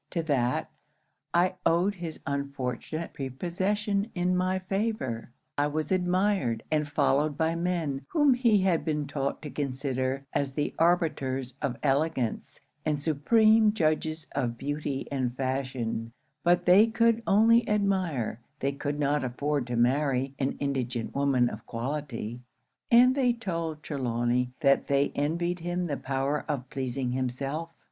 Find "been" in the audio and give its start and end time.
8.83-9.05